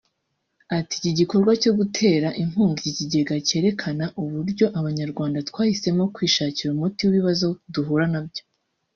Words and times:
ati 0.79 0.97
“Igikorwa 1.11 1.51
cyo 1.61 1.71
gutera 1.79 2.27
inkunga 2.41 2.77
iki 2.81 2.93
Kigega 2.97 3.33
cyerekana 3.47 4.05
uburyo 4.21 4.65
Abanyarwanda 4.79 5.37
twahisemo 5.49 6.03
kwishakira 6.15 6.69
umuti 6.71 7.01
w’ibibazo 7.03 7.47
duhura 7.73 8.05
na 8.13 8.21
byo 8.27 8.43